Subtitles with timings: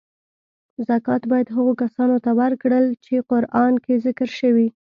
[0.87, 4.67] زکات باید هغو کسانو ته ورکړل چی قران کې ذکر شوی.